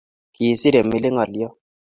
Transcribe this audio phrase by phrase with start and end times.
[0.35, 1.53] Kisiir Emily ngolyot